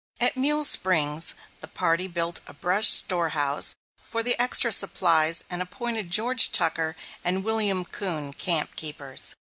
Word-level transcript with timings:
At 0.19 0.35
Mule 0.35 0.63
Springs, 0.63 1.35
the 1.59 1.67
party 1.67 2.07
built 2.07 2.41
a 2.47 2.55
brush 2.55 2.89
store 2.89 3.29
house 3.37 3.75
for 4.01 4.23
the 4.23 4.35
extra 4.41 4.71
supplies 4.71 5.43
and 5.47 5.61
appointed 5.61 6.09
George 6.09 6.51
Tucker 6.51 6.95
and 7.23 7.43
William 7.43 7.85
Coon 7.85 8.33
camp 8.33 8.75
keepers. 8.75 9.35